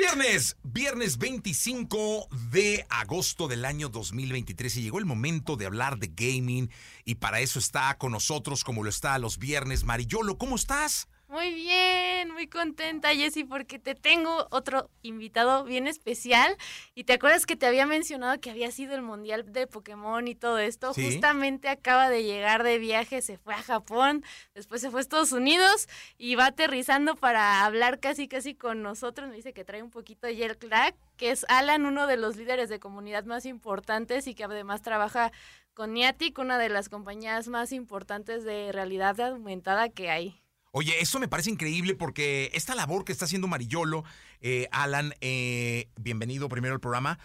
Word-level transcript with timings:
viernes, 0.00 0.56
viernes 0.62 1.18
25 1.18 2.28
de 2.50 2.86
agosto 2.88 3.48
del 3.48 3.66
año 3.66 3.90
2023 3.90 4.78
y 4.78 4.82
llegó 4.82 4.98
el 4.98 5.04
momento 5.04 5.56
de 5.56 5.66
hablar 5.66 5.98
de 5.98 6.10
gaming 6.14 6.70
y 7.04 7.16
para 7.16 7.40
eso 7.40 7.58
está 7.58 7.98
con 7.98 8.12
nosotros 8.12 8.64
como 8.64 8.82
lo 8.82 8.88
está 8.88 9.18
los 9.18 9.36
viernes 9.36 9.84
Marillolo, 9.84 10.38
¿cómo 10.38 10.56
estás? 10.56 11.06
Muy 11.30 11.54
bien, 11.54 12.32
muy 12.32 12.48
contenta 12.48 13.14
Jessy 13.14 13.44
porque 13.44 13.78
te 13.78 13.94
tengo 13.94 14.48
otro 14.50 14.90
invitado 15.02 15.62
bien 15.62 15.86
especial. 15.86 16.56
Y 16.96 17.04
te 17.04 17.12
acuerdas 17.12 17.46
que 17.46 17.54
te 17.54 17.66
había 17.66 17.86
mencionado 17.86 18.40
que 18.40 18.50
había 18.50 18.72
sido 18.72 18.96
el 18.96 19.02
mundial 19.02 19.52
de 19.52 19.68
Pokémon 19.68 20.26
y 20.26 20.34
todo 20.34 20.58
esto, 20.58 20.92
justamente 20.92 21.68
acaba 21.68 22.10
de 22.10 22.24
llegar 22.24 22.64
de 22.64 22.78
viaje, 22.78 23.22
se 23.22 23.38
fue 23.38 23.54
a 23.54 23.62
Japón, 23.62 24.24
después 24.54 24.80
se 24.80 24.90
fue 24.90 24.98
a 24.98 25.02
Estados 25.02 25.30
Unidos 25.30 25.88
y 26.18 26.34
va 26.34 26.46
aterrizando 26.46 27.14
para 27.14 27.64
hablar 27.64 28.00
casi 28.00 28.26
casi 28.26 28.56
con 28.56 28.82
nosotros, 28.82 29.28
me 29.28 29.36
dice 29.36 29.52
que 29.52 29.64
trae 29.64 29.84
un 29.84 29.90
poquito 29.90 30.26
de 30.26 30.34
gel 30.34 30.58
crack, 30.58 30.96
que 31.16 31.30
es 31.30 31.46
Alan, 31.48 31.86
uno 31.86 32.08
de 32.08 32.16
los 32.16 32.38
líderes 32.38 32.68
de 32.68 32.80
comunidad 32.80 33.24
más 33.24 33.46
importantes 33.46 34.26
y 34.26 34.34
que 34.34 34.42
además 34.42 34.82
trabaja 34.82 35.30
con 35.74 35.92
Niantic, 35.94 36.36
una 36.40 36.58
de 36.58 36.70
las 36.70 36.88
compañías 36.88 37.46
más 37.46 37.70
importantes 37.70 38.42
de 38.42 38.72
realidad 38.72 39.20
aumentada 39.20 39.90
que 39.90 40.10
hay. 40.10 40.42
Oye, 40.72 41.00
eso 41.00 41.18
me 41.18 41.26
parece 41.26 41.50
increíble 41.50 41.96
porque 41.96 42.50
esta 42.54 42.76
labor 42.76 43.04
que 43.04 43.10
está 43.10 43.24
haciendo 43.24 43.48
Marillolo, 43.48 44.04
eh, 44.40 44.68
Alan, 44.70 45.14
eh, 45.20 45.88
bienvenido 46.00 46.48
primero 46.48 46.74
al 46.74 46.80
programa, 46.80 47.18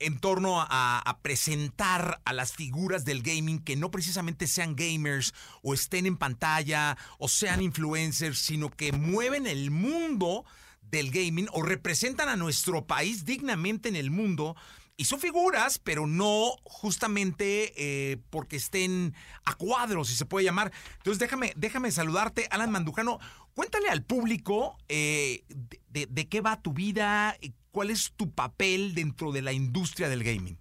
en 0.00 0.18
torno 0.18 0.58
a, 0.58 1.18
presentar 1.20 2.22
a 2.24 2.32
las 2.32 2.52
figuras 2.52 3.04
del 3.04 3.22
gaming 3.22 3.58
que 3.58 3.76
no 3.76 3.90
precisamente 3.90 4.46
sean 4.46 4.74
gamers 4.74 5.34
o 5.62 5.74
estén 5.74 6.06
en 6.06 6.16
pantalla 6.16 6.96
o 7.18 7.28
sean 7.28 7.60
influencers, 7.60 8.38
sino 8.38 8.70
que 8.70 8.92
mueven 8.92 9.46
el 9.46 9.70
mundo 9.70 10.46
del 10.80 11.10
gaming 11.10 11.48
o 11.52 11.62
representan 11.62 12.30
a 12.30 12.36
nuestro 12.36 12.86
país 12.86 13.26
dignamente 13.26 13.90
en 13.90 13.96
el 13.96 14.10
mundo 14.10 14.56
y 14.98 15.04
son 15.04 15.20
figuras, 15.20 15.78
pero 15.78 16.06
no 16.06 16.50
justamente 16.64 17.72
eh, 17.76 18.18
porque 18.30 18.56
estén 18.56 19.14
a 19.44 19.54
cuadros, 19.54 20.08
si 20.08 20.16
se 20.16 20.26
puede 20.26 20.44
llamar. 20.44 20.72
Entonces 20.98 21.20
déjame, 21.20 21.52
déjame 21.56 21.90
saludarte, 21.92 22.48
Alan 22.50 22.70
Mandujano. 22.70 23.18
Cuéntale 23.54 23.88
al 23.88 24.02
público 24.02 24.76
eh, 24.88 25.44
de, 25.88 26.28
qué 26.28 26.40
va 26.40 26.60
tu 26.60 26.72
vida, 26.72 27.36
cuál 27.70 27.90
es 27.90 28.12
tu 28.12 28.32
papel 28.32 28.94
dentro 28.94 29.32
de 29.32 29.42
la 29.42 29.52
industria 29.52 30.08
del 30.08 30.24
gaming. 30.24 30.58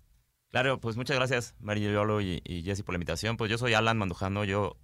Claro, 0.49 0.79
pues 0.79 0.95
muchas 0.95 1.17
gracias, 1.17 1.55
María 1.59 1.91
Yolo 1.91 2.22
y, 2.22 2.41
y 2.45 2.61
Jesse, 2.61 2.83
por 2.83 2.94
la 2.94 2.97
invitación. 2.97 3.38
Pues 3.38 3.51
yo 3.51 3.57
soy 3.57 3.73
Alan 3.73 3.97
Mandujano, 3.97 4.44
yo 4.45 4.77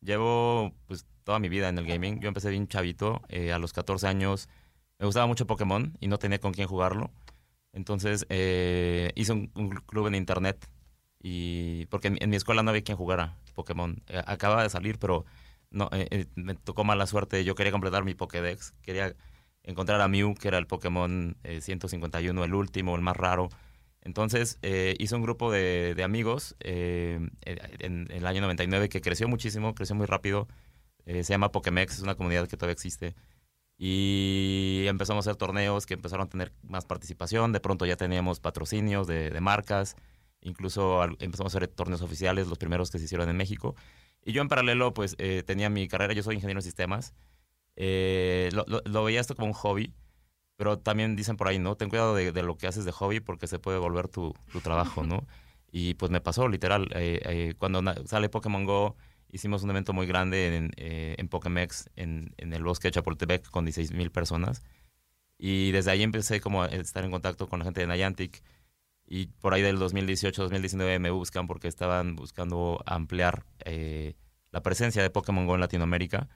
llevo 0.00 0.72
pues 0.86 1.06
toda 1.24 1.38
mi 1.38 1.48
vida 1.48 1.68
en 1.68 1.78
el 1.78 1.86
gaming. 1.86 2.20
Yo 2.20 2.28
empecé 2.28 2.50
bien 2.50 2.68
chavito, 2.68 3.20
eh, 3.28 3.52
a 3.52 3.58
los 3.58 3.74
14 3.74 4.06
años. 4.06 4.48
Me 4.98 5.06
gustaba 5.06 5.26
mucho 5.26 5.46
Pokémon 5.46 5.96
y 6.00 6.08
no 6.08 6.18
tenía 6.18 6.38
con 6.38 6.52
quién 6.52 6.68
jugarlo. 6.68 7.10
Entonces 7.74 8.24
eh, 8.28 9.10
hice 9.16 9.32
un, 9.32 9.48
club 9.86 10.06
en 10.06 10.14
internet 10.14 10.70
y 11.20 11.86
porque 11.86 12.16
en, 12.18 12.30
mi 12.30 12.36
escuela 12.36 12.62
no 12.62 12.70
había 12.70 12.82
quien 12.82 12.96
jugara 12.96 13.36
Pokémon. 13.54 14.00
Eh, 14.06 14.22
acaba 14.26 14.62
de 14.62 14.70
salir, 14.70 14.98
pero 14.98 15.24
no 15.70 15.88
eh, 15.92 16.26
me 16.36 16.54
tocó 16.54 16.84
mala 16.84 17.06
suerte. 17.06 17.44
Yo 17.44 17.56
quería 17.56 17.72
completar 17.72 18.04
mi 18.04 18.14
Pokédex, 18.14 18.74
quería 18.80 19.16
encontrar 19.64 20.00
a 20.00 20.08
Mew, 20.08 20.34
que 20.34 20.48
era 20.48 20.58
el 20.58 20.68
Pokémon 20.68 21.36
151, 21.60 22.44
el 22.44 22.54
último, 22.54 22.94
el 22.94 23.02
más 23.02 23.16
raro. 23.16 23.48
Entonces 24.02 24.58
hice 24.62 25.16
un 25.16 25.22
grupo 25.22 25.50
de, 25.50 26.00
amigos 26.04 26.54
en, 26.60 27.32
en, 27.42 28.06
el 28.10 28.26
año 28.26 28.42
99 28.42 28.88
que 28.88 29.00
creció 29.00 29.26
muchísimo, 29.26 29.74
creció 29.74 29.96
muy 29.96 30.06
rápido. 30.06 30.46
se 31.06 31.24
llama 31.24 31.50
Pokémex, 31.50 31.94
es 31.94 32.02
una 32.02 32.14
comunidad 32.14 32.46
que 32.46 32.56
todavía 32.56 32.74
existe 32.74 33.16
y 33.76 34.84
empezamos 34.86 35.26
a 35.26 35.30
hacer 35.30 35.36
torneos 35.36 35.86
que 35.86 35.94
empezaron 35.94 36.26
a 36.26 36.30
tener 36.30 36.52
más 36.62 36.84
participación, 36.84 37.52
de 37.52 37.60
pronto 37.60 37.86
ya 37.86 37.96
teníamos 37.96 38.40
patrocinios 38.40 39.06
de, 39.06 39.36
marcas, 39.40 39.96
incluso 40.40 41.02
empezamos 41.18 41.54
a 41.54 41.58
hacer 41.58 41.68
torneos 41.68 42.02
oficiales, 42.02 42.46
los 42.46 42.58
primeros 42.58 42.90
que 42.90 42.98
se 42.98 43.06
hicieron 43.06 43.28
en 43.28 43.36
México. 43.36 43.74
Y 44.24 44.32
yo 44.32 44.42
en 44.42 44.48
paralelo 44.48 44.94
pues 44.94 45.16
eh, 45.18 45.42
tenía 45.44 45.70
mi 45.70 45.88
carrera, 45.88 46.14
yo 46.14 46.22
soy 46.22 46.36
ingeniero 46.36 46.58
de 46.58 46.64
sistemas, 46.64 47.14
eh, 47.76 48.50
lo, 48.52 49.04
veía 49.04 49.20
esto 49.20 49.34
como 49.34 49.48
un 49.48 49.54
hobby, 49.54 49.92
pero 50.56 50.78
también 50.78 51.16
dicen 51.16 51.36
por 51.36 51.48
ahí, 51.48 51.58
¿no? 51.58 51.76
Ten 51.76 51.88
cuidado 51.88 52.14
de, 52.14 52.42
lo 52.42 52.56
que 52.56 52.68
haces 52.68 52.84
de 52.84 52.92
hobby 52.92 53.18
porque 53.18 53.48
se 53.48 53.58
puede 53.58 53.78
volver 53.78 54.08
tu, 54.08 54.34
trabajo, 54.62 55.02
¿no? 55.04 55.26
Y 55.76 55.94
pues 55.94 56.12
me 56.12 56.20
pasó, 56.20 56.46
literal, 56.46 56.88
eh, 56.94 57.54
cuando 57.58 57.82
sale 58.06 58.28
Pokémon 58.28 58.64
Go 58.64 58.96
hicimos 59.34 59.64
un 59.64 59.70
evento 59.70 59.92
muy 59.92 60.06
grande 60.06 60.56
en, 60.56 60.70
eh, 60.76 61.16
en 61.18 61.28
Pokémex, 61.28 61.90
en, 61.96 62.32
en, 62.36 62.52
el 62.52 62.62
bosque 62.62 62.88
de 62.88 62.92
Chapultepec, 62.92 63.50
con 63.50 63.64
16 63.64 63.92
mil 63.92 64.12
personas. 64.12 64.62
Y 65.38 65.72
desde 65.72 65.90
ahí 65.90 66.04
empecé 66.04 66.40
como 66.40 66.62
a 66.62 66.66
estar 66.68 67.04
en 67.04 67.10
contacto 67.10 67.48
con 67.48 67.58
la 67.58 67.64
gente 67.64 67.80
de 67.80 67.88
Niantic. 67.88 68.42
Y 69.06 69.26
por 69.26 69.52
ahí 69.52 69.60
del 69.60 69.78
2018-2019 69.78 71.00
me 71.00 71.10
buscan 71.10 71.48
porque 71.48 71.66
estaban 71.66 72.14
buscando 72.14 72.82
ampliar 72.86 73.44
eh, 73.64 74.14
la 74.52 74.62
presencia 74.62 75.02
de 75.02 75.10
Pokémon 75.10 75.46
Go 75.46 75.54
en 75.56 75.60
Latinoamérica. 75.60 76.28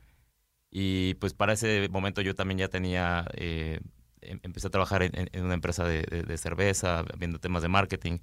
Y 0.70 1.14
pues 1.14 1.34
para 1.34 1.53
ese 1.53 1.88
momento 1.91 2.20
yo 2.20 2.34
también 2.34 2.58
ya 2.58 2.69
tenía, 2.69 3.26
eh, 3.34 3.78
em, 4.22 4.41
empecé 4.42 4.66
a 4.66 4.70
trabajar 4.70 5.04
en, 5.04 5.12
en 5.14 5.44
una 5.44 5.54
empresa 5.54 5.84
de, 5.84 6.03
de, 6.03 6.37
cerveza, 6.37 7.04
viendo 7.16 7.38
temas 7.38 7.62
de 7.62 7.69
marketing. 7.69 8.19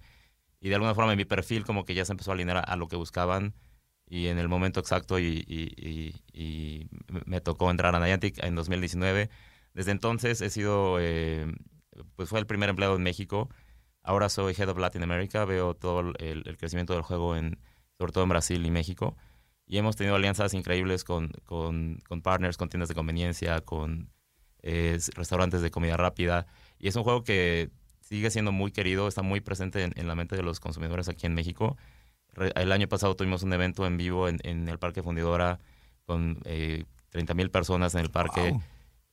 Y 0.60 0.68
de 0.68 0.76
alguna 0.76 0.96
forma 0.96 1.16
mi 1.16 1.26
perfil 1.26 1.64
como 1.64 1.86
que 1.86 1.94
ya 1.94 2.04
se 2.04 2.12
empezó 2.12 2.32
a 2.32 2.34
alinear 2.34 2.64
a 2.68 2.76
lo 2.76 2.90
que 2.90 2.98
buscaban 2.98 3.56
y 4.08 4.28
en 4.28 4.38
el 4.38 4.48
momento 4.48 4.80
exacto 4.80 5.20
y, 5.20 6.20
me 7.26 7.42
tocó 7.42 7.72
entrar 7.72 7.96
a 7.96 8.00
Niantic 8.00 8.44
en 8.44 8.56
2019. 8.56 9.30
Desde 9.74 9.92
entonces 9.92 10.42
he 10.42 10.50
sido, 10.50 10.98
eh, 11.00 11.48
pues 12.16 12.30
fue 12.30 12.40
el 12.40 12.46
primer 12.46 12.70
empleado 12.70 12.96
en 12.96 13.04
México. 13.04 13.50
Ahora 14.04 14.30
soy 14.30 14.54
Head 14.54 14.70
of 14.70 14.78
Latin 14.78 15.04
America, 15.04 15.46
veo 15.46 15.74
todo 15.74 16.14
el, 16.20 16.58
crecimiento 16.58 16.94
del 16.94 17.02
juego, 17.02 17.36
en, 17.36 17.60
sobre 17.98 18.12
todo 18.12 18.24
en 18.24 18.30
Brasil 18.30 18.66
y 18.66 18.72
México. 18.72 19.18
Y 19.66 19.78
hemos 19.78 19.96
tenido 19.96 20.16
alianzas 20.16 20.54
increíbles 20.54 21.04
con, 21.04 21.32
con, 21.44 22.00
partners, 22.22 22.58
con 22.58 22.70
tiendas 22.70 22.90
de 22.90 22.96
conveniencia, 22.96 23.62
con 23.62 24.12
eh, 24.62 25.00
restaurantes 25.16 25.62
de 25.62 25.72
comida 25.72 25.98
rápida. 25.98 26.46
Y 26.78 26.88
es 26.88 26.96
un 26.96 27.04
juego 27.04 27.24
que 27.24 27.72
sigue 28.02 28.30
siendo 28.30 28.52
muy 28.52 28.72
querido, 28.72 29.08
está 29.08 29.24
muy 29.24 29.42
presente 29.42 29.84
en, 29.84 29.94
en 29.96 30.08
la 30.08 30.14
mente 30.14 30.36
de 30.36 30.44
los 30.44 30.60
consumidores 30.60 31.10
aquí 31.10 31.26
en 31.26 31.34
México 31.34 31.76
el 32.56 32.72
año 32.72 32.88
pasado 32.88 33.16
tuvimos 33.16 33.44
un 33.44 33.54
evento 33.54 33.86
en 33.86 33.98
vivo 33.98 34.28
en, 34.28 34.68
el 34.68 34.80
Parque 34.80 35.04
Fundidora 35.04 35.60
con 36.06 36.40
eh, 36.46 36.86
30 37.10 37.34
mil 37.34 37.50
personas 37.50 37.96
en 37.96 38.02
el 38.02 38.12
parque. 38.12 38.56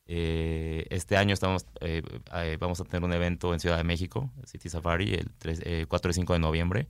Eh, 0.06 0.86
este 0.90 1.16
año 1.16 1.32
estamos, 1.32 1.66
eh, 1.80 2.02
eh, 2.34 2.56
vamos 2.58 2.80
a 2.80 2.84
tener 2.84 3.04
un 3.04 3.12
evento 3.12 3.54
en 3.54 3.60
Ciudad 3.60 3.76
de 3.76 3.84
México, 3.84 4.30
City 4.44 4.68
Safari, 4.68 5.14
el 5.14 5.88
4 5.88 6.10
y 6.10 6.14
5 6.14 6.32
de 6.32 6.38
noviembre, 6.38 6.88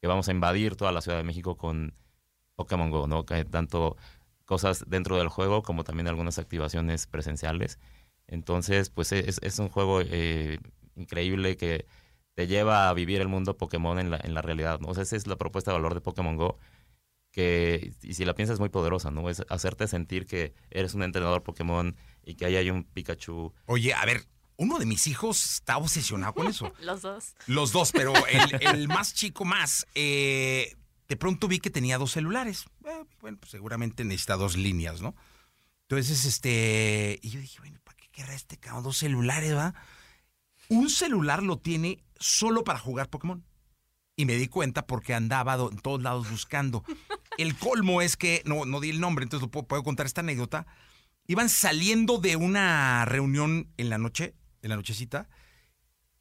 que 0.00 0.08
vamos 0.08 0.28
a 0.28 0.32
invadir 0.32 0.76
toda 0.76 0.92
la 0.92 1.02
Ciudad 1.02 1.18
de 1.18 1.24
México 1.24 1.56
con 1.56 1.94
Pokémon 2.54 2.90
Go, 2.90 3.06
¿no? 3.06 3.24
tanto 3.24 3.96
cosas 4.46 4.84
dentro 4.88 5.18
del 5.18 5.28
juego 5.28 5.62
como 5.62 5.84
también 5.84 6.08
algunas 6.08 6.38
activaciones 6.38 7.06
presenciales. 7.06 7.78
Entonces, 8.26 8.90
pues 8.90 9.12
es, 9.12 9.38
es 9.42 9.58
un 9.58 9.68
juego 9.68 10.00
increíble 10.96 11.56
que 11.56 11.86
te 12.36 12.46
lleva 12.46 12.90
a 12.90 12.92
vivir 12.92 13.22
el 13.22 13.28
mundo 13.28 13.56
Pokémon 13.56 13.98
en 13.98 14.10
la, 14.10 14.20
en 14.22 14.34
la 14.34 14.42
realidad, 14.42 14.78
¿no? 14.78 14.88
O 14.88 14.94
sea, 14.94 15.04
esa 15.04 15.16
es 15.16 15.26
la 15.26 15.36
propuesta 15.36 15.70
de 15.70 15.78
valor 15.78 15.94
de 15.94 16.02
Pokémon 16.02 16.36
Go, 16.36 16.58
que, 17.32 17.94
y 18.02 18.12
si 18.12 18.26
la 18.26 18.34
piensas, 18.34 18.54
es 18.54 18.60
muy 18.60 18.68
poderosa, 18.68 19.10
¿no? 19.10 19.30
Es 19.30 19.42
hacerte 19.48 19.88
sentir 19.88 20.26
que 20.26 20.52
eres 20.70 20.92
un 20.92 21.02
entrenador 21.02 21.42
Pokémon 21.42 21.96
y 22.26 22.34
que 22.34 22.44
ahí 22.44 22.56
hay 22.56 22.68
un 22.68 22.84
Pikachu. 22.84 23.54
Oye, 23.64 23.94
a 23.94 24.04
ver, 24.04 24.26
uno 24.56 24.78
de 24.78 24.84
mis 24.84 25.06
hijos 25.06 25.54
está 25.54 25.78
obsesionado 25.78 26.34
con 26.34 26.46
eso. 26.46 26.74
Los 26.82 27.00
dos. 27.00 27.34
Los 27.46 27.72
dos, 27.72 27.90
pero 27.92 28.12
el, 28.60 28.86
más 28.86 29.14
chico 29.14 29.46
más. 29.46 29.86
Eh, 29.94 30.76
de 31.08 31.16
pronto 31.16 31.48
vi 31.48 31.58
que 31.58 31.70
tenía 31.70 31.96
dos 31.96 32.12
celulares. 32.12 32.66
Eh, 32.84 33.04
bueno, 33.22 33.38
pues 33.40 33.50
seguramente 33.50 34.04
necesita 34.04 34.36
dos 34.36 34.58
líneas, 34.58 35.00
¿no? 35.00 35.14
Entonces, 35.88 36.26
este. 36.26 37.18
Y 37.22 37.30
yo 37.30 37.40
dije, 37.40 37.60
bueno, 37.60 37.78
¿para 37.82 37.96
qué 37.96 38.08
querrá 38.08 38.34
este 38.34 38.58
cabrón? 38.58 38.84
Dos 38.84 38.98
celulares, 38.98 39.54
¿va? 39.54 39.74
Un 40.68 40.90
celular 40.90 41.42
lo 41.42 41.58
tiene 41.58 42.02
solo 42.18 42.64
para 42.64 42.78
jugar 42.78 43.08
Pokémon. 43.10 43.44
Y 44.16 44.24
me 44.24 44.34
di 44.36 44.48
cuenta 44.48 44.86
porque 44.86 45.14
andaba 45.14 45.54
en 45.54 45.78
todos 45.78 46.02
lados 46.02 46.30
buscando. 46.30 46.82
El 47.38 47.56
colmo 47.56 48.00
es 48.00 48.16
que, 48.16 48.42
no, 48.46 48.64
no 48.64 48.80
di 48.80 48.88
el 48.88 49.00
nombre, 49.00 49.24
entonces 49.24 49.48
puedo, 49.50 49.82
contar 49.82 50.06
esta 50.06 50.22
anécdota. 50.22 50.66
Iban 51.26 51.50
saliendo 51.50 52.16
de 52.16 52.36
una 52.36 53.04
reunión 53.04 53.70
en 53.76 53.90
la 53.90 53.98
noche, 53.98 54.34
en 54.62 54.70
la 54.70 54.76
nochecita, 54.76 55.28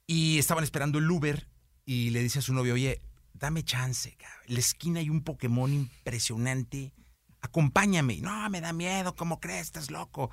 y 0.07 0.39
estaban 0.39 0.65
esperando 0.65 0.99
el 0.99 1.09
Uber 1.09 1.47
y 1.85 2.09
le 2.09 2.21
dice 2.21 2.39
a 2.39 2.41
su 2.41 2.53
novio, 2.53 2.73
oye, 2.73 3.01
dame 3.33 3.63
chance, 3.63 4.17
en 4.47 4.53
la 4.53 4.59
esquina 4.59 4.99
hay 4.99 5.09
un 5.09 5.23
Pokémon 5.23 5.71
impresionante, 5.71 6.91
acompáñame. 7.39 8.17
No, 8.17 8.49
me 8.49 8.59
da 8.59 8.73
miedo, 8.73 9.15
¿cómo 9.15 9.39
crees? 9.39 9.67
Estás 9.67 9.89
loco. 9.89 10.31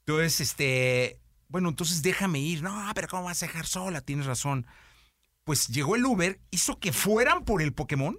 Entonces, 0.00 0.40
este, 0.40 1.18
bueno, 1.54 1.68
entonces 1.68 2.02
déjame 2.02 2.40
ir. 2.40 2.62
No, 2.62 2.90
pero 2.94 3.06
¿cómo 3.08 3.24
vas 3.24 3.42
a 3.42 3.46
dejar 3.46 3.66
sola? 3.66 4.00
Tienes 4.00 4.26
razón 4.26 4.66
pues 5.44 5.68
llegó 5.68 5.94
el 5.94 6.04
Uber, 6.04 6.40
hizo 6.50 6.80
que 6.80 6.92
fueran 6.92 7.44
por 7.44 7.62
el 7.62 7.72
Pokémon. 7.72 8.18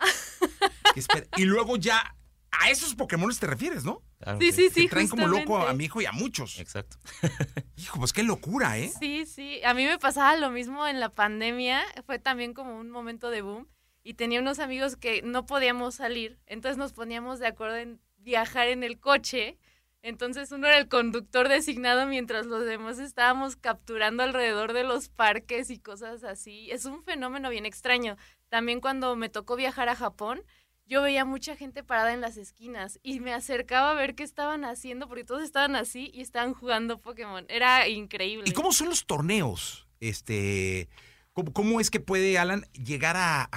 y 1.36 1.44
luego 1.44 1.76
ya 1.76 2.16
a 2.52 2.70
esos 2.70 2.94
Pokémon 2.94 3.34
te 3.36 3.46
refieres, 3.46 3.84
¿no? 3.84 4.02
sí, 4.38 4.52
sí, 4.52 4.70
sí. 4.70 4.88
traen 4.88 5.08
como 5.08 5.26
loco 5.26 5.58
a 5.58 5.74
mi 5.74 5.84
hijo 5.84 6.00
y 6.00 6.06
a 6.06 6.12
muchos. 6.12 6.58
Exacto. 6.58 6.96
Hijo, 7.76 7.98
pues 7.98 8.14
qué 8.14 8.22
locura, 8.22 8.78
¿eh? 8.78 8.90
Sí, 8.98 9.26
sí. 9.26 9.62
A 9.64 9.74
mí 9.74 9.84
me 9.84 9.98
pasaba 9.98 10.34
lo 10.36 10.50
mismo 10.50 10.86
en 10.86 10.98
la 10.98 11.10
pandemia. 11.10 11.82
Fue 12.06 12.18
también 12.18 12.54
como 12.54 12.78
un 12.78 12.90
momento 12.90 13.28
de 13.28 13.42
boom. 13.42 13.68
Y 14.02 14.14
tenía 14.14 14.40
unos 14.40 14.60
amigos 14.60 14.96
que 14.96 15.20
no 15.20 15.44
podíamos 15.44 15.96
salir. 15.96 16.38
Entonces 16.46 16.78
nos 16.78 16.92
poníamos 16.92 17.38
de 17.38 17.48
acuerdo 17.48 17.76
en 17.76 18.00
viajar 18.16 18.68
en 18.68 18.82
el 18.82 18.98
coche. 18.98 19.58
Entonces 20.04 20.52
uno 20.52 20.66
era 20.66 20.76
el 20.76 20.88
conductor 20.88 21.48
designado 21.48 22.06
mientras 22.06 22.44
los 22.44 22.66
demás 22.66 22.98
estábamos 22.98 23.56
capturando 23.56 24.22
alrededor 24.22 24.74
de 24.74 24.84
los 24.84 25.08
parques 25.08 25.70
y 25.70 25.78
cosas 25.78 26.24
así. 26.24 26.70
Es 26.70 26.84
un 26.84 27.02
fenómeno 27.02 27.48
bien 27.48 27.64
extraño. 27.64 28.18
También 28.50 28.82
cuando 28.82 29.16
me 29.16 29.30
tocó 29.30 29.56
viajar 29.56 29.88
a 29.88 29.96
Japón, 29.96 30.42
yo 30.84 31.00
veía 31.00 31.24
mucha 31.24 31.56
gente 31.56 31.82
parada 31.82 32.12
en 32.12 32.20
las 32.20 32.36
esquinas 32.36 33.00
y 33.02 33.20
me 33.20 33.32
acercaba 33.32 33.92
a 33.92 33.94
ver 33.94 34.14
qué 34.14 34.24
estaban 34.24 34.66
haciendo, 34.66 35.08
porque 35.08 35.24
todos 35.24 35.42
estaban 35.42 35.74
así 35.74 36.10
y 36.12 36.20
estaban 36.20 36.52
jugando 36.52 37.00
Pokémon. 37.00 37.46
Era 37.48 37.88
increíble. 37.88 38.44
¿Y 38.46 38.52
cómo 38.52 38.72
son 38.72 38.90
los 38.90 39.06
torneos? 39.06 39.88
Este, 40.00 40.90
¿cómo, 41.32 41.80
es 41.80 41.88
que 41.88 42.00
puede 42.00 42.36
Alan 42.38 42.66
llegar 42.74 43.16
a, 43.16 43.48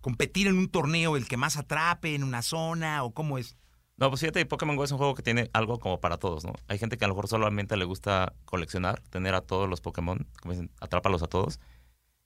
competir 0.00 0.48
en 0.48 0.58
un 0.58 0.68
torneo, 0.68 1.16
el 1.16 1.28
que 1.28 1.36
más 1.36 1.56
atrape 1.56 2.16
en 2.16 2.24
una 2.24 2.42
zona 2.42 3.04
o 3.04 3.14
cómo 3.14 3.38
es? 3.38 3.56
No, 3.96 4.08
pues 4.08 4.20
fíjate, 4.20 4.44
Pokémon 4.44 4.74
Go 4.76 4.84
es 4.84 4.90
un 4.90 4.98
juego 4.98 5.14
que 5.14 5.22
tiene 5.22 5.50
algo 5.52 5.78
como 5.78 6.00
para 6.00 6.18
todos, 6.18 6.44
¿no? 6.44 6.52
Hay 6.66 6.78
gente 6.78 6.98
que 6.98 7.04
a 7.04 7.08
lo 7.08 7.14
mejor 7.14 7.28
solamente 7.28 7.76
le 7.76 7.84
gusta 7.84 8.32
coleccionar, 8.44 9.00
tener 9.10 9.34
a 9.34 9.40
todos 9.40 9.68
los 9.68 9.80
Pokémon, 9.80 10.26
como 10.42 10.52
dicen, 10.52 10.70
atrápalos 10.80 11.22
a 11.22 11.28
todos. 11.28 11.60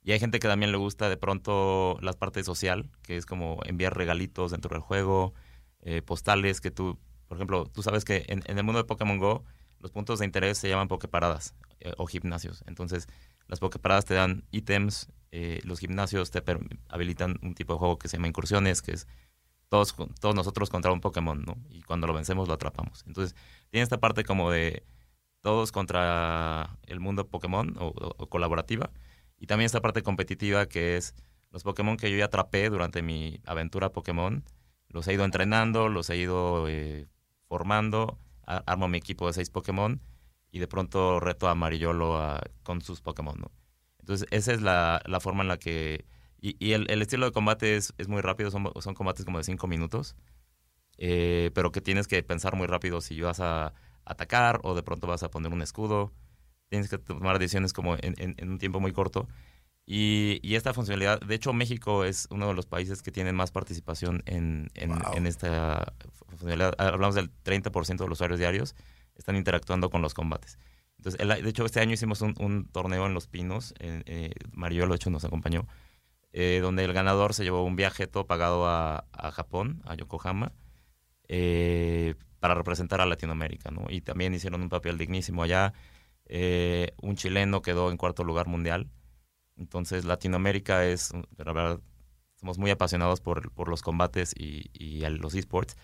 Y 0.03 0.13
hay 0.13 0.21
gente 0.21 0.39
que 0.39 0.49
también 0.49 0.73
le 0.73 0.79
gusta 0.79 1.11
de 1.11 1.19
pronto 1.19 1.99
la 2.01 2.15
parte 2.15 2.43
social, 2.43 2.91
que 3.03 3.19
es 3.19 3.27
como 3.27 3.61
enviar 3.65 3.95
regalitos 3.95 4.53
dentro 4.53 4.71
del 4.71 4.81
juego, 4.81 5.35
eh, 5.83 6.01
postales 6.01 6.63
que 6.63 6.71
tú, 6.71 6.99
por 7.27 7.37
ejemplo, 7.37 7.67
tú 7.67 7.83
sabes 7.83 8.05
que 8.07 8.25
en, 8.29 8.43
el 8.47 8.65
mundo 8.65 8.79
de 8.79 8.85
Pokémon 8.85 9.19
Go 9.19 9.45
los 9.81 9.93
puntos 9.93 10.19
de 10.19 10.25
interés 10.25 10.59
se 10.59 10.69
llaman 10.69 10.89
Poképaradas 10.89 11.55
eh, 11.81 11.93
o 11.99 12.07
gimnasios. 12.07 12.65
Entonces, 12.67 13.07
las 13.47 13.61
Poképaradas 13.61 14.07
te 14.07 14.15
dan 14.15 14.45
ítems, 14.51 15.09
eh, 15.33 15.61
los 15.65 15.79
gimnasios 15.79 16.31
te 16.31 16.43
habilitan 16.89 17.39
un 17.43 17.55
tipo 17.55 17.75
de 17.75 17.79
juego 17.79 17.99
que 17.99 18.09
se 18.09 18.17
llama 18.17 18.29
incursiones, 18.29 18.83
que 18.83 18.93
es 18.93 19.07
todos, 19.69 19.95
todos 20.21 20.35
nosotros 20.35 20.71
contra 20.71 20.93
un 20.93 21.01
Pokémon, 21.01 21.43
¿no? 21.45 21.57
Y 21.71 21.83
cuando 21.83 22.07
lo 22.07 22.15
vencemos 22.15 22.49
lo 22.49 22.55
atrapamos. 22.55 23.05
Entonces, 23.07 23.37
tiene 23.71 23.83
esta 23.83 23.99
parte 23.99 24.25
como 24.25 24.51
de 24.51 24.85
todos 25.41 25.73
contra 25.73 26.79
el 26.87 27.01
mundo 27.01 27.29
Pokémon 27.29 27.75
o 27.79 28.29
colaborativa 28.29 28.91
y 29.41 29.47
también 29.47 29.67
esta 29.67 29.81
parte 29.81 30.03
competitiva 30.03 30.67
que 30.67 30.97
es 30.97 31.15
los 31.51 31.63
Pokémon 31.63 31.97
que 31.97 32.11
yo 32.11 32.17
ya 32.17 32.27
atrapé 32.27 32.69
durante 32.71 33.03
mi 33.03 33.41
aventura 33.47 33.91
Pokémon. 33.93 34.45
Los 34.89 35.07
he 35.09 35.15
ido 35.15 35.25
entrenando, 35.25 35.89
los 35.89 36.11
he 36.11 36.17
ido 36.17 36.69
eh, 36.69 37.07
formando, 37.47 38.19
armo 38.45 38.89
mi 38.89 38.99
equipo 38.99 39.27
de 39.27 39.33
seis 39.35 39.51
Pokémon 39.51 40.01
y 40.51 40.59
de 40.59 40.69
pronto 40.69 41.21
reto 41.21 41.49
a 41.49 41.55
Marillolo 41.55 42.39
con 42.63 42.81
sus 42.83 43.01
Pokémon, 43.01 43.39
¿no? 43.39 43.51
Entonces 43.99 44.27
esa 44.31 44.53
es 44.53 44.63
la, 44.63 45.03
la 45.07 45.21
forma 45.21 45.43
en 45.43 45.49
la 45.49 45.59
que... 45.59 46.07
Y, 46.41 46.73
el, 46.73 46.89
el, 46.91 47.03
estilo 47.03 47.27
de 47.27 47.33
combate 47.33 47.77
es, 47.77 47.95
es 47.99 48.07
muy 48.07 48.21
rápido, 48.21 48.51
son, 48.51 48.71
son, 48.81 48.95
combates 48.95 49.25
como 49.25 49.39
de 49.39 49.45
cinco 49.45 49.67
minutos, 49.67 50.15
eh, 50.99 51.51
pero 51.53 51.73
que 51.73 51.81
tienes 51.81 52.07
que 52.07 52.23
pensar 52.23 52.55
muy 52.55 52.69
rápido 52.69 53.01
si 53.01 53.21
vas 53.21 53.41
a 53.41 53.75
atacar 54.05 54.61
o 54.63 54.75
de 54.77 54.85
pronto 54.85 55.09
vas 55.09 55.25
a 55.25 55.31
poner 55.31 55.53
un 55.53 55.63
escudo 55.63 56.13
tienes 56.69 56.89
que 56.89 56.99
tomar 56.99 57.39
decisiones 57.39 57.73
como 57.73 57.97
en, 58.01 58.37
un 58.43 58.59
tiempo 58.59 58.81
muy 58.81 58.93
corto. 58.93 59.29
Y, 59.87 60.55
esta 60.55 60.75
funcionalidad, 60.75 61.21
de 61.21 61.35
hecho 61.35 61.53
México 61.53 62.05
es 62.05 62.29
uno 62.31 62.49
de 62.49 62.55
los 62.55 62.67
países 62.67 63.03
que 63.03 63.11
tienen 63.11 63.35
más 63.35 63.51
participación 63.51 64.23
en, 64.27 64.69
esta 65.27 65.95
funcionalidad. 66.29 66.75
Hablamos 66.79 67.15
del 67.15 67.31
30% 67.43 67.97
de 67.97 68.09
los 68.09 68.19
usuarios 68.19 68.39
diarios 68.39 68.75
están 69.17 69.37
interactuando 69.37 69.91
con 69.91 70.03
los 70.03 70.15
combates. 70.15 70.59
Entonces, 70.99 71.27
de 71.27 71.49
hecho, 71.49 71.65
este 71.65 71.81
año 71.81 71.93
hicimos 71.93 72.21
un, 72.21 72.69
torneo 72.71 73.07
en 73.07 73.15
Los 73.15 73.29
Pinos, 73.29 73.73
eh, 73.79 74.33
Mario 74.53 74.87
lo 74.87 74.95
hecho 74.95 75.11
nos 75.11 75.25
acompañó, 75.25 75.67
eh, 76.33 76.61
donde 76.63 76.85
el 76.85 76.93
ganador 76.93 77.35
se 77.35 77.45
llevó 77.45 77.65
un 77.65 77.77
viaje 77.77 78.07
todo 78.07 78.27
pagado 78.27 78.67
a, 78.69 79.05
Japón, 79.33 79.83
a 79.87 79.95
Yokohama, 79.95 80.53
eh, 81.29 82.15
para 82.41 82.55
representar 82.55 83.01
a 83.01 83.07
Latinoamérica, 83.07 83.71
¿no? 83.71 83.87
Y 83.89 84.01
también 84.01 84.35
hicieron 84.35 84.63
un 84.63 84.69
papel 84.69 84.99
dignísimo 84.99 85.43
allá. 85.43 85.73
Eh, 86.27 86.93
un 87.03 87.17
chileno 87.17 87.63
quedó 87.63 87.91
en 87.91 87.97
cuarto 87.97 88.25
lugar 88.25 88.47
mundial. 88.47 88.89
Entonces 89.57 90.05
Latinoamérica 90.05 90.87
es, 90.87 91.13
la 91.13 91.53
verdad, 91.53 91.81
somos 92.37 92.59
muy 92.59 92.71
apasionados 92.71 93.21
por, 93.21 93.51
por 93.53 93.69
los 93.69 93.83
combates 93.83 94.33
y, 94.37 94.71
y 94.73 95.01
los 95.09 95.35
esports. 95.35 95.77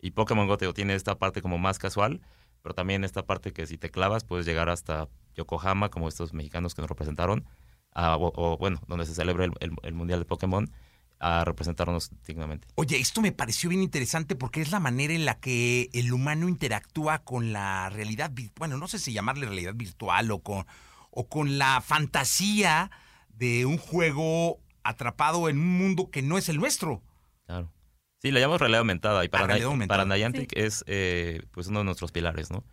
Y 0.00 0.10
Pokémon 0.10 0.48
Go 0.48 0.58
tiene 0.74 0.94
esta 0.94 1.16
parte 1.16 1.40
como 1.40 1.58
más 1.58 1.78
casual, 1.78 2.20
pero 2.62 2.74
también 2.74 3.04
esta 3.04 3.24
parte 3.24 3.52
que 3.52 3.66
si 3.66 3.78
te 3.78 3.90
clavas 3.90 4.24
puedes 4.24 4.44
llegar 4.44 4.68
hasta 4.68 5.08
Yokohama, 5.34 5.90
como 5.90 6.08
estos 6.08 6.34
mexicanos 6.34 6.74
que 6.74 6.82
nos 6.82 6.90
representaron, 6.90 7.46
o, 7.94 8.56
bueno, 8.58 8.80
donde 8.86 9.06
se 9.06 9.14
celebra 9.14 9.44
el, 9.44 9.52
el 9.82 9.92
Mundial 9.92 10.18
de 10.18 10.24
Pokémon 10.24 10.70
a 11.22 11.44
representarnos 11.44 12.10
dignamente. 12.26 12.66
Oye, 12.74 12.98
esto 12.98 13.20
me 13.20 13.30
pareció 13.30 13.70
bien 13.70 13.80
interesante 13.80 14.34
porque 14.34 14.60
es 14.60 14.72
la 14.72 14.80
manera 14.80 15.14
en 15.14 15.24
la 15.24 15.38
que 15.38 15.88
el 15.92 16.12
humano 16.12 16.48
interactúa 16.48 17.20
con 17.20 17.52
la 17.52 17.88
realidad, 17.90 18.32
bueno, 18.56 18.76
no 18.76 18.88
sé 18.88 18.98
si 18.98 19.12
llamarle 19.12 19.46
realidad 19.46 19.74
virtual 19.74 20.32
o 20.32 20.40
con, 20.40 20.66
o 21.12 21.28
con 21.28 21.58
la 21.58 21.80
fantasía 21.80 22.90
de 23.28 23.66
un 23.66 23.78
juego 23.78 24.58
atrapado 24.82 25.48
en 25.48 25.58
un 25.58 25.78
mundo 25.78 26.10
que 26.10 26.22
no 26.22 26.38
es 26.38 26.48
el 26.48 26.56
nuestro. 26.56 27.02
Claro. 27.46 27.72
Sí, 28.18 28.32
la 28.32 28.40
llamamos 28.40 28.60
realidad 28.60 28.80
aumentada 28.80 29.24
y 29.24 29.28
para, 29.28 29.54
ah, 29.54 29.86
para 29.86 30.04
Niantic 30.04 30.56
es 30.56 30.82
eh, 30.88 31.42
pues 31.52 31.68
uno 31.68 31.80
de 31.80 31.84
nuestros 31.84 32.10
pilares, 32.10 32.50
¿no? 32.50 32.64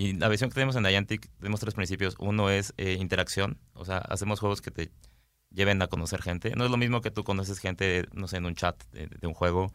Y 0.00 0.14
la 0.14 0.30
visión 0.30 0.48
que 0.48 0.54
tenemos 0.54 0.76
en 0.76 0.84
Niantic 0.84 1.28
tenemos 1.40 1.60
tres 1.60 1.74
principios. 1.74 2.14
Uno 2.18 2.48
es 2.48 2.72
eh, 2.78 2.96
interacción, 2.98 3.58
o 3.74 3.84
sea, 3.84 3.98
hacemos 3.98 4.40
juegos 4.40 4.62
que 4.62 4.70
te 4.70 4.90
lleven 5.50 5.82
a 5.82 5.88
conocer 5.88 6.22
gente. 6.22 6.54
No 6.56 6.64
es 6.64 6.70
lo 6.70 6.78
mismo 6.78 7.02
que 7.02 7.10
tú 7.10 7.22
conoces 7.22 7.58
gente, 7.58 8.06
no 8.14 8.26
sé, 8.26 8.38
en 8.38 8.46
un 8.46 8.54
chat 8.54 8.82
de, 8.92 9.26
un 9.26 9.34
juego, 9.34 9.74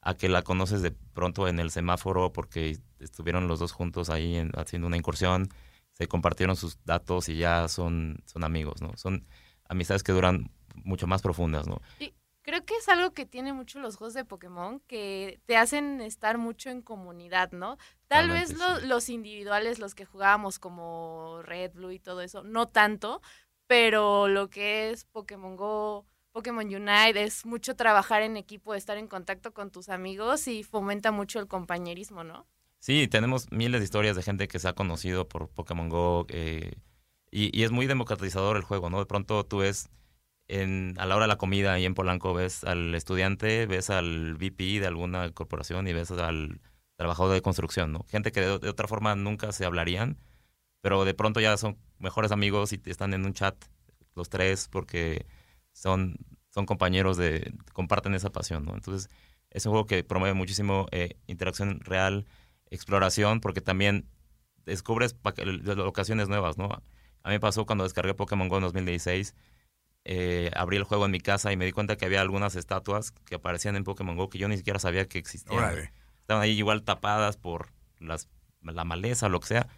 a 0.00 0.14
que 0.14 0.30
la 0.30 0.40
conoces 0.40 0.80
de 0.80 0.92
pronto 0.92 1.48
en 1.48 1.60
el 1.60 1.70
semáforo 1.70 2.32
porque 2.32 2.78
estuvieron 2.98 3.46
los 3.46 3.58
dos 3.58 3.72
juntos 3.72 4.08
ahí 4.08 4.42
haciendo 4.56 4.86
una 4.86 4.96
incursión, 4.96 5.50
se 5.92 6.08
compartieron 6.08 6.56
sus 6.56 6.82
datos 6.86 7.28
y 7.28 7.36
ya 7.36 7.68
son, 7.68 8.22
son 8.24 8.44
amigos, 8.44 8.80
¿no? 8.80 8.96
Son 8.96 9.26
amistades 9.68 10.02
que 10.02 10.12
duran 10.12 10.50
mucho 10.76 11.06
más 11.06 11.20
profundas, 11.20 11.66
¿no? 11.66 11.82
Y 12.00 12.14
creo 12.48 12.64
que 12.64 12.76
es 12.76 12.88
algo 12.88 13.12
que 13.12 13.26
tiene 13.26 13.52
mucho 13.52 13.78
los 13.78 13.96
juegos 13.96 14.14
de 14.14 14.24
Pokémon, 14.24 14.80
que 14.86 15.38
te 15.44 15.58
hacen 15.58 16.00
estar 16.00 16.38
mucho 16.38 16.70
en 16.70 16.80
comunidad, 16.80 17.52
¿no? 17.52 17.76
Tal 18.06 18.30
vez 18.30 18.54
los 18.84 19.10
individuales, 19.10 19.78
los 19.78 19.94
que 19.94 20.06
jugábamos 20.06 20.58
como 20.58 21.42
Red, 21.42 21.72
Blue 21.74 21.90
y 21.90 21.98
todo 21.98 22.22
eso, 22.22 22.42
no 22.42 22.66
tanto, 22.66 23.20
pero 23.66 24.28
lo 24.28 24.48
que 24.48 24.90
es 24.90 25.04
Pokémon 25.04 25.56
Go, 25.56 26.06
Pokémon 26.32 26.64
Unite, 26.64 27.22
es 27.22 27.44
mucho 27.44 27.76
trabajar 27.76 28.22
en 28.22 28.38
equipo, 28.38 28.74
estar 28.74 28.96
en 28.96 29.08
contacto 29.08 29.52
con 29.52 29.70
tus 29.70 29.90
amigos 29.90 30.48
y 30.48 30.62
fomenta 30.62 31.12
mucho 31.12 31.40
el 31.40 31.48
compañerismo, 31.48 32.24
¿no? 32.24 32.46
Sí, 32.78 33.08
tenemos 33.08 33.52
miles 33.52 33.82
de 33.82 33.84
historias 33.84 34.16
de 34.16 34.22
gente 34.22 34.48
que 34.48 34.58
se 34.58 34.68
ha 34.68 34.72
conocido 34.72 35.28
por 35.28 35.50
Pokémon 35.50 35.90
Go 35.90 36.24
eh, 36.30 36.76
y, 37.30 37.62
es 37.62 37.72
muy 37.72 37.86
democratizador 37.86 38.56
el 38.56 38.62
juego, 38.62 38.88
¿no? 38.88 39.00
De 39.00 39.06
pronto 39.06 39.44
tú 39.44 39.58
ves 39.58 39.90
a 40.50 41.06
la 41.06 41.16
hora 41.16 41.24
de 41.24 41.28
la 41.28 41.36
comida 41.36 41.74
ahí 41.74 41.84
en 41.84 41.94
Polanco, 41.94 42.34
ves 42.34 42.64
al 42.64 42.94
estudiante, 42.94 43.66
ves 43.66 43.90
al 43.90 44.34
VP 44.34 44.80
de 44.80 44.86
alguna 44.86 45.30
corporación 45.32 45.86
y 45.88 45.92
ves 45.92 46.10
al 46.10 46.60
trabajador 46.96 47.34
de 47.34 47.42
construcción, 47.42 47.92
¿no? 47.92 48.04
Gente 48.08 48.32
que 48.32 48.40
de 48.40 48.68
otra 48.68 48.88
forma 48.88 49.14
nunca 49.14 49.52
se 49.52 49.64
hablarían 49.64 50.18
pero 50.80 51.04
de 51.04 51.14
pronto 51.14 51.40
ya 51.40 51.56
son 51.56 51.76
mejores 51.98 52.32
amigos 52.32 52.72
y 52.72 52.80
están 52.86 53.14
en 53.14 53.24
un 53.24 53.34
chat 53.34 53.56
los 54.14 54.28
tres 54.28 54.68
porque 54.68 55.26
son, 55.72 56.16
son 56.50 56.66
compañeros 56.66 57.16
de, 57.16 57.52
comparten 57.72 58.14
esa 58.14 58.30
pasión. 58.30 58.68
Entonces, 58.72 59.10
es 59.50 59.66
un 59.66 59.72
juego 59.72 59.86
que 59.86 60.04
promueve 60.04 60.34
muchísimo 60.34 60.86
eh, 60.90 61.16
interacción 61.26 61.80
real, 61.80 62.26
exploración, 62.70 63.40
porque 63.40 63.60
también 63.60 64.08
descubres 64.64 65.16
locaciones 65.64 66.28
nuevas, 66.28 66.58
¿no? 66.58 66.66
A 66.66 67.28
mí 67.28 67.34
me 67.34 67.40
pasó 67.40 67.66
cuando 67.66 67.84
descargué 67.84 68.14
Pokémon 68.14 68.48
Go 68.48 68.56
en 68.56 68.62
2016, 68.62 69.34
eh, 70.10 70.50
abrí 70.54 70.78
el 70.78 70.84
juego 70.84 71.04
en 71.04 71.10
mi 71.10 71.20
casa 71.20 71.52
y 71.52 71.58
me 71.58 71.66
di 71.66 71.72
cuenta 71.72 71.96
que 71.96 72.06
había 72.06 72.22
algunas 72.22 72.56
estatuas 72.56 73.12
que 73.12 73.34
aparecían 73.34 73.76
en 73.76 73.84
Pokémon 73.84 74.16
Go 74.16 74.30
que 74.30 74.38
yo 74.38 74.48
ni 74.48 74.56
siquiera 74.56 74.78
sabía 74.78 75.06
que 75.06 75.18
existían. 75.18 75.90
Estaban 76.22 76.42
ahí 76.42 76.52
igual 76.52 76.82
tapadas 76.82 77.36
por 77.36 77.72
las, 77.98 78.26
la 78.62 78.84
maleza 78.84 79.28
lo 79.28 79.38
que 79.38 79.48
sea 79.48 79.68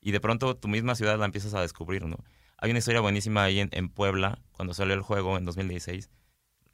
y 0.00 0.12
de 0.12 0.20
pronto 0.20 0.56
tu 0.56 0.68
misma 0.68 0.94
ciudad 0.94 1.18
la 1.18 1.24
empiezas 1.24 1.54
a 1.54 1.60
descubrir, 1.60 2.04
¿no? 2.04 2.18
Hay 2.58 2.70
una 2.70 2.78
historia 2.78 3.00
buenísima 3.00 3.42
ahí 3.42 3.58
en, 3.68 3.88
Puebla, 3.88 4.38
cuando 4.52 4.74
salió 4.74 4.94
el 4.94 5.02
juego 5.02 5.36
en 5.36 5.44
2016. 5.44 6.08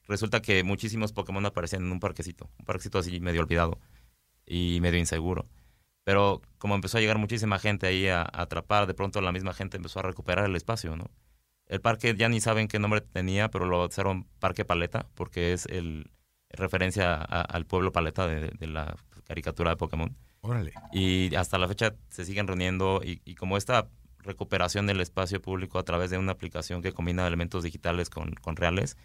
Resulta 0.08 0.42
que 0.42 0.62
muchísimos 0.62 1.14
Pokémon 1.14 1.46
aparecían 1.46 1.86
en 1.86 1.92
un 1.92 2.00
parquecito, 2.00 2.50
un 2.58 2.66
parquecito 2.66 2.98
así 2.98 3.18
medio 3.20 3.40
olvidado 3.40 3.80
y 4.44 4.78
medio 4.82 4.98
inseguro. 4.98 5.48
Pero 6.04 6.42
como 6.58 6.74
empezó 6.74 6.98
a 6.98 7.00
llegar 7.00 7.16
muchísima 7.16 7.58
gente 7.58 7.86
ahí 7.86 8.08
a, 8.08 8.28
atrapar, 8.30 8.86
de 8.86 8.92
pronto 8.92 9.22
la 9.22 9.32
misma 9.32 9.54
gente 9.54 9.78
empezó 9.78 10.00
a 10.00 10.02
recuperar 10.02 10.44
el 10.44 10.54
espacio, 10.54 10.96
¿no? 10.96 11.08
El 11.66 11.80
parque 11.80 12.14
ya 12.16 12.28
ni 12.28 12.40
saben 12.40 12.68
qué 12.68 12.78
nombre 12.78 13.00
tenía, 13.00 13.50
pero 13.50 13.66
lo 13.66 13.78
bautizaron 13.78 14.24
Parque 14.38 14.64
Paleta, 14.64 15.06
porque 15.14 15.52
es 15.52 15.66
el 15.66 16.10
referencia 16.50 17.16
al 17.16 17.66
pueblo 17.66 17.92
Paleta 17.92 18.26
de, 18.26 18.50
de 18.50 18.66
la 18.66 18.96
caricatura 19.26 19.70
de 19.70 19.76
Pokémon. 19.76 20.16
Órale. 20.40 20.72
Y 20.92 21.34
hasta 21.34 21.58
la 21.58 21.68
fecha 21.68 21.94
se 22.08 22.24
siguen 22.24 22.46
reuniendo 22.46 23.00
y, 23.02 23.34
como 23.34 23.56
esta 23.56 23.88
recuperación 24.18 24.86
del 24.86 25.00
espacio 25.00 25.42
público 25.42 25.78
a 25.78 25.84
través 25.84 26.10
de 26.10 26.18
una 26.18 26.32
aplicación 26.32 26.82
que 26.82 26.92
combina 26.92 27.26
elementos 27.26 27.64
digitales 27.64 28.10
con, 28.10 28.32
con 28.34 28.56
reales, 28.56 28.96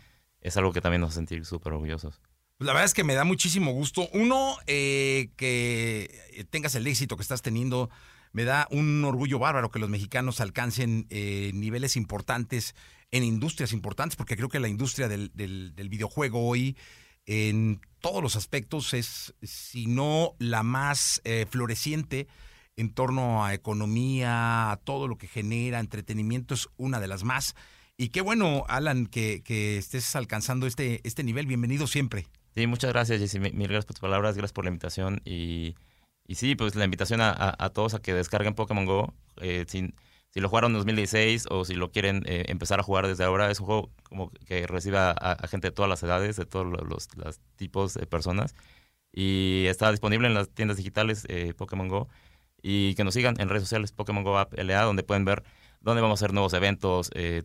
es 0.42 0.58
algo 0.58 0.72
que 0.72 0.82
también 0.82 1.02
nos 1.02 1.12
hace 1.12 1.18
sentir 1.18 1.46
súper 1.46 1.74
orgullosos. 1.74 2.22
Pues 2.58 2.68
la 2.68 2.74
verdad 2.74 2.86
es 2.86 2.94
que 2.94 3.04
me 3.04 3.16
da 3.16 3.24
muchísimo 3.24 3.72
gusto. 3.72 4.08
Uno, 4.14 4.56
eh, 4.68 5.30
que 5.36 6.46
tengas 6.52 6.76
el 6.76 6.86
éxito 6.86 7.16
que 7.16 7.24
estás 7.24 7.42
teniendo. 7.42 7.90
Me 8.34 8.44
da 8.44 8.68
un 8.72 9.04
orgullo 9.04 9.40
bárbaro 9.40 9.72
que 9.72 9.80
los 9.80 9.90
mexicanos 9.90 10.40
alcancen 10.40 11.08
eh, 11.10 11.52
niveles 11.54 11.96
importantes 11.96 12.76
en 13.12 13.24
industrias 13.24 13.74
importantes, 13.74 14.16
porque 14.16 14.38
creo 14.38 14.50
que 14.50 14.60
la 14.60 14.70
industria 14.70 15.08
del, 15.10 15.32
videojuego 15.90 16.48
hoy, 16.48 16.78
en 17.26 17.82
todos 18.00 18.24
los 18.24 18.36
aspectos, 18.38 18.94
es, 18.94 19.34
si 19.44 19.86
no 19.86 20.34
la 20.40 20.64
más 20.64 21.22
eh, 21.26 21.46
floreciente 21.50 22.28
en 22.78 22.94
torno 22.94 23.44
a 23.44 23.54
economía, 23.54 24.72
a 24.72 24.78
todo 24.78 25.10
lo 25.10 25.18
que 25.18 25.28
genera, 25.28 25.80
entretenimiento, 25.80 26.54
es 26.54 26.70
una 26.78 27.02
de 27.02 27.08
las 27.08 27.24
más. 27.26 27.56
Y 27.98 28.10
qué 28.10 28.22
bueno, 28.22 28.64
Alan, 28.70 29.08
que, 29.08 29.44
que 29.44 29.78
estés 29.78 30.16
alcanzando 30.16 30.66
este, 30.66 31.02
este 31.04 31.24
nivel. 31.24 31.48
Bienvenido 31.48 31.86
siempre. 31.86 32.28
Sí, 32.56 32.66
muchas 32.66 32.92
gracias, 32.92 33.20
Jessy. 33.20 33.40
Mil 33.40 33.68
gracias 33.68 33.86
por 33.86 33.96
tus 33.96 34.02
palabras, 34.02 34.36
gracias 34.36 34.54
por 34.54 34.64
la 34.64 34.70
invitación. 34.70 35.22
Y, 35.26 35.76
y 36.32 36.36
sí, 36.36 36.56
pues 36.56 36.76
la 36.76 36.86
invitación 36.86 37.20
a, 37.20 37.36
a, 37.60 37.70
todos 37.72 37.94
a 37.94 38.02
que 38.02 38.14
descarguen 38.14 38.54
Pokémon 38.54 38.86
Go. 38.86 39.14
Eh, 39.42 39.66
si 39.68 40.40
lo 40.40 40.48
jugaron 40.48 40.72
en 40.72 40.78
2016 40.78 41.48
o 41.50 41.66
si 41.66 41.74
lo 41.74 41.92
quieren 41.92 42.24
eh, 42.26 42.46
empezar 42.48 42.80
a 42.80 42.84
jugar 42.84 43.06
desde 43.06 43.26
ahora, 43.26 43.52
es 43.52 43.60
un 43.60 43.66
juego 43.66 43.92
como 44.04 44.32
que 44.48 44.66
recibe 44.66 44.98
a, 44.98 45.38
gente 45.50 45.68
de 45.68 45.72
todas 45.74 45.90
las 45.90 46.02
edades, 46.04 46.38
de 46.38 46.46
todos 46.46 46.66
los, 46.66 47.10
tipos 47.58 47.96
de 47.96 48.06
personas. 48.06 48.56
Y 49.12 49.66
está 49.68 49.92
disponible 49.92 50.30
en 50.30 50.34
las 50.34 50.50
tiendas 50.50 50.78
digitales 50.78 51.26
eh, 51.28 51.54
Pokémon 51.54 51.90
Go. 51.90 52.08
Y 52.62 52.96
que 52.96 53.04
nos 53.04 53.14
sigan 53.14 53.36
en 53.42 53.50
redes 53.50 53.64
sociales 53.64 53.92
Pokémon 53.92 54.24
Go 54.24 54.38
App 54.38 54.54
LA, 54.54 54.84
donde 54.84 55.04
pueden 55.04 55.26
ver 55.26 55.44
dónde 55.82 56.02
vamos 56.02 56.22
a 56.22 56.24
hacer 56.24 56.34
nuevos 56.34 56.54
eventos. 56.54 57.12
Eh, 57.14 57.44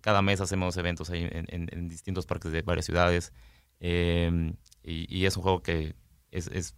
cada 0.00 0.22
mes 0.22 0.40
hacemos 0.40 0.78
eventos 0.78 1.10
ahí 1.10 1.28
en, 1.30 1.88
distintos 1.90 2.24
parques 2.24 2.52
de 2.52 2.62
varias 2.62 2.86
ciudades. 2.86 3.34
y, 3.80 4.54
y, 4.82 5.26
es 5.26 5.36
un 5.36 5.42
juego 5.42 5.62
que 5.62 5.94
es, 6.30 6.46
es, 6.46 6.74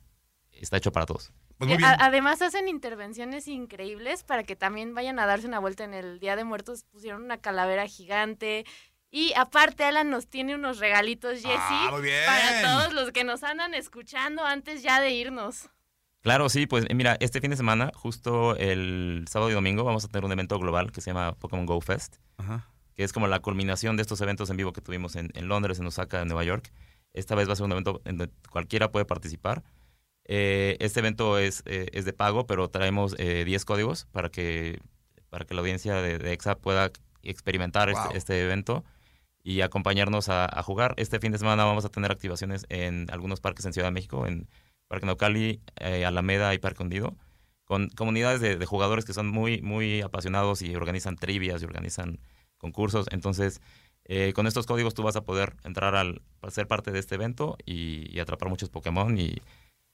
está 0.64 0.76
hecho 0.76 0.92
para 0.92 1.06
todos. 1.06 1.32
Pues 1.58 1.78
además 1.82 2.42
hacen 2.42 2.68
intervenciones 2.68 3.48
increíbles 3.48 4.24
para 4.24 4.44
que 4.44 4.56
también 4.56 4.94
vayan 4.94 5.18
a 5.18 5.26
darse 5.26 5.46
una 5.46 5.58
vuelta 5.58 5.84
en 5.84 5.94
el 5.94 6.20
Día 6.20 6.36
de 6.36 6.44
Muertos. 6.44 6.84
Pusieron 6.84 7.22
una 7.22 7.38
calavera 7.38 7.86
gigante. 7.86 8.64
Y 9.10 9.32
aparte, 9.34 9.84
Alan 9.84 10.08
nos 10.08 10.28
tiene 10.28 10.54
unos 10.54 10.78
regalitos, 10.78 11.40
Jesse, 11.40 11.48
ah, 11.58 11.90
para 12.26 12.62
todos 12.62 12.92
los 12.92 13.10
que 13.10 13.24
nos 13.24 13.42
andan 13.42 13.74
escuchando 13.74 14.44
antes 14.44 14.82
ya 14.82 15.00
de 15.00 15.10
irnos. 15.10 15.68
Claro, 16.20 16.48
sí, 16.48 16.66
pues 16.66 16.86
mira, 16.94 17.16
este 17.20 17.40
fin 17.40 17.50
de 17.50 17.56
semana, 17.56 17.90
justo 17.94 18.54
el 18.56 19.24
sábado 19.28 19.50
y 19.50 19.54
domingo, 19.54 19.84
vamos 19.84 20.04
a 20.04 20.08
tener 20.08 20.24
un 20.24 20.32
evento 20.32 20.58
global 20.58 20.92
que 20.92 21.00
se 21.00 21.10
llama 21.10 21.34
Pokémon 21.34 21.66
Go 21.66 21.80
Fest, 21.80 22.16
que 22.94 23.02
es 23.02 23.12
como 23.12 23.26
la 23.26 23.40
culminación 23.40 23.96
de 23.96 24.02
estos 24.02 24.20
eventos 24.20 24.50
en 24.50 24.58
vivo 24.58 24.72
que 24.72 24.82
tuvimos 24.82 25.16
en, 25.16 25.30
en 25.34 25.48
Londres, 25.48 25.78
en 25.78 25.86
Osaka, 25.86 26.20
en 26.20 26.28
Nueva 26.28 26.44
York. 26.44 26.70
Esta 27.14 27.34
vez 27.34 27.48
va 27.48 27.54
a 27.54 27.56
ser 27.56 27.64
un 27.64 27.72
evento 27.72 28.02
en 28.04 28.18
donde 28.18 28.34
cualquiera 28.50 28.92
puede 28.92 29.06
participar. 29.06 29.64
Eh, 30.32 30.76
este 30.78 31.00
evento 31.00 31.38
es, 31.38 31.64
eh, 31.66 31.88
es, 31.92 32.04
de 32.04 32.12
pago, 32.12 32.46
pero 32.46 32.70
traemos 32.70 33.16
10 33.16 33.20
eh, 33.28 33.64
códigos 33.66 34.06
para 34.12 34.28
que, 34.28 34.80
para 35.28 35.44
que 35.44 35.54
la 35.54 35.60
audiencia 35.60 35.96
de, 35.96 36.32
EXA 36.32 36.54
pueda 36.54 36.92
experimentar 37.24 37.90
este, 37.90 38.16
este, 38.16 38.40
evento 38.40 38.84
y 39.42 39.62
acompañarnos 39.62 40.28
a, 40.28 40.62
jugar. 40.62 40.94
Este 40.98 41.18
fin 41.18 41.32
de 41.32 41.38
semana 41.38 41.64
vamos 41.64 41.84
a 41.84 41.88
tener 41.88 42.12
activaciones 42.12 42.64
en 42.68 43.10
algunos 43.10 43.40
parques 43.40 43.64
en 43.64 43.72
Ciudad 43.72 43.88
de 43.88 43.92
México, 43.92 44.24
en 44.24 44.46
Parque 44.86 45.04
Naucali, 45.04 45.60
Alameda 46.06 46.54
y 46.54 46.58
Parque 46.58 46.84
Hundido, 46.84 47.16
con 47.64 47.88
comunidades 47.88 48.40
de, 48.40 48.64
jugadores 48.66 49.04
que 49.04 49.14
son 49.14 49.26
muy, 49.26 49.60
muy 49.62 50.00
apasionados 50.00 50.62
y 50.62 50.76
organizan 50.76 51.16
trivias 51.16 51.60
y 51.60 51.64
organizan 51.64 52.20
concursos. 52.56 53.08
Entonces, 53.10 53.60
con 54.36 54.46
estos 54.46 54.66
códigos 54.66 54.94
tú 54.94 55.02
vas 55.02 55.16
a 55.16 55.24
poder 55.24 55.56
entrar 55.64 55.96
al, 55.96 56.22
ser 56.50 56.68
parte 56.68 56.92
de 56.92 57.00
este 57.00 57.16
evento 57.16 57.56
y, 57.66 58.16
y 58.16 58.20
atrapar 58.20 58.48
muchos 58.48 58.70
Pokémon 58.70 59.18
y 59.18 59.42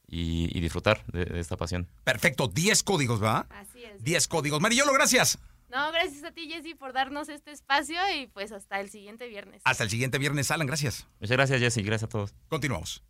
y, 0.09 0.61
disfrutar 0.61 1.05
de, 1.07 1.41
esta 1.41 1.57
pasión. 1.57 1.89
Perfecto, 2.05 2.49
10 2.49 2.83
códigos, 2.83 3.23
¿va? 3.23 3.47
Así 3.51 3.85
es. 3.85 4.03
10 4.03 4.29
códigos. 4.29 4.61
Marillolo, 4.61 4.93
gracias. 4.93 5.39
No, 5.69 5.91
gracias 5.91 6.23
a 6.25 6.31
ti, 6.31 6.49
Jessy, 6.49 6.75
por 6.75 6.93
darnos 6.93 7.29
este 7.29 7.51
espacio 7.51 7.99
y 8.15 8.29
pues 8.29 8.53
hasta 8.53 8.81
el 8.81 8.89
siguiente 8.89 9.27
viernes. 9.29 9.63
Hasta 9.65 9.85
el 9.85 9.91
siguiente 9.91 10.19
viernes, 10.19 10.51
Alan, 10.51 10.67
gracias. 10.67 11.07
Muchas 11.21 11.37
gracias, 11.37 11.61
Jessy, 11.61 11.83
gracias 11.83 12.09
a 12.09 12.09
todos. 12.09 12.35
Continuamos. 12.49 13.03